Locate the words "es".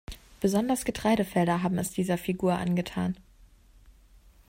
1.77-1.91